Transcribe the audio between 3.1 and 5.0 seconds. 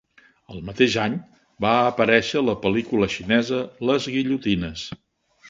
xinesa "Les Guillotines".